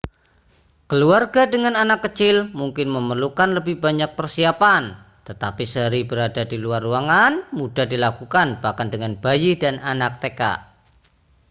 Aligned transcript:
keluarga 0.89 1.43
dengan 1.53 1.73
anak 1.83 1.99
kecil 2.05 2.35
mungkin 2.59 2.87
memerlukan 2.97 3.49
lebih 3.57 3.75
banyak 3.85 4.09
persiapan 4.17 4.83
tetapi 5.29 5.61
sehari 5.73 6.01
berada 6.11 6.41
di 6.51 6.57
luar 6.63 6.81
ruangan 6.87 7.33
mudah 7.57 7.85
dilakukan 7.93 8.47
bahkan 8.65 8.87
dengan 8.93 9.11
bayi 9.25 9.51
dan 9.63 9.75
anak 9.91 10.11
tk 10.21 10.41